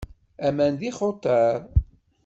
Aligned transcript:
Aman 0.47 0.73
d 0.79 0.81
ixutar. 0.89 1.57